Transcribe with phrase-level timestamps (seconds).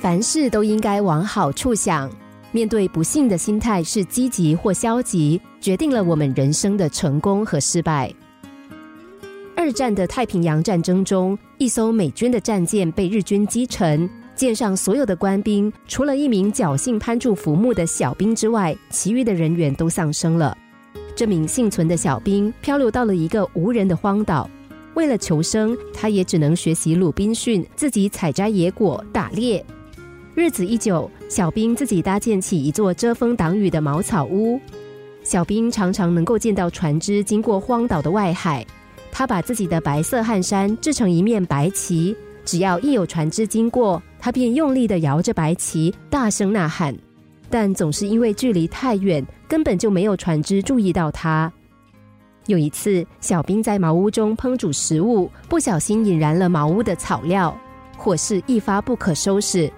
[0.00, 2.10] 凡事都应该往好处想。
[2.52, 8.10] 面对不幸的心态是积极或消极，决定了我们人生的成功和失败。
[9.54, 20.56] 二战的太平洋战争中，一艘美军的战舰被日军击沉，舰上所有的官兵，除了一名侥幸攀住浮木的小兵之外，其余的人员都丧生了。
[21.14, 24.48] 这名幸存的小兵漂流到了一个无人的荒岛，
[24.94, 29.62] 为了求生，他也只能学习鲁滨逊，自己采摘野果、打猎。
[30.40, 34.58] 日子一久，小兵自己搭建起一座遮风挡雨的茅草屋。
[35.22, 38.66] 小兵常常能够见到船只经过荒岛的外海。
[39.12, 46.96] 他把自己的白色汗衫制成一面白旗，只要一有船只经过，他便用力的摇着白旗，大声呐喊。
[47.50, 51.52] 但总是因为距离太远，根本就没有船只注意到他。
[52.46, 57.54] 有一次，小兵在茅屋中烹煮食物，不小心引燃了茅屋的草料，
[57.94, 59.70] 火势一发不可收拾。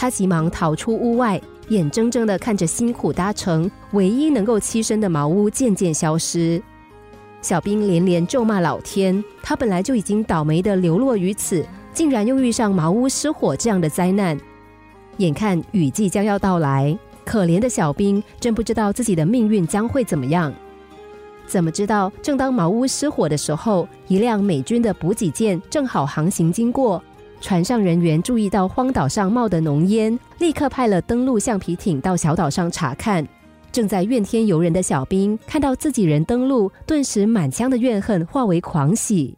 [0.00, 1.38] 他急忙逃出屋外，
[1.68, 6.62] 眼睁睁的看着辛苦搭成、唯一能够栖身的茅屋渐渐消失。
[7.42, 14.40] 小兵连连咒骂老天，他本来就已经倒霉的流落于此，竟然又遇上茅屋失火这样的灾难。
[15.18, 16.98] 眼看雨季将要到来。
[17.22, 20.50] 可怜的小兵真不知道自己的命运将会怎么样。
[21.46, 22.10] 怎么知道？
[22.22, 27.04] 正当茅屋失火的时候，一辆美军的补给舰正好航行经过，
[27.40, 33.26] 船上人员注意到荒岛上冒的浓烟，立刻派了登陆橡皮艇到小岛上查看。
[33.72, 39.34] 正在怨天尤人的小兵看到自己人登陆，顿时满腔的怨恨化为狂喜。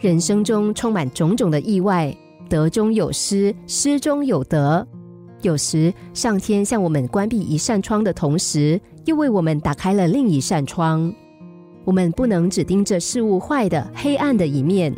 [0.00, 2.14] 人生中充满种种的意外。
[2.48, 4.86] 得中有失，失中有得。
[5.40, 11.14] 有时上天向我们关闭一扇窗的同时，又为我们打开了另一扇窗。
[11.84, 14.94] 我们不能只盯着事物坏的、黑暗的一面。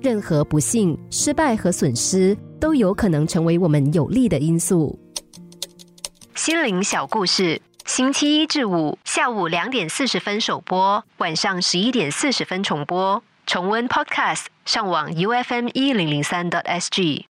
[0.00, 4.98] 任何不幸、失败和损失，都有可能成为我们有利的因素。
[6.34, 13.22] 心灵小故事，星期一至五下午两点四十分首播，晚上十一点四十分重播。
[13.46, 17.26] 重温 Podcast，上网 U F M 一零零三 t S G。